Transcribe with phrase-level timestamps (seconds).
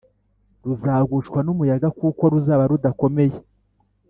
[0.65, 3.35] ruzagushwa n’umuyaga kuko ruzaba rudakomeye,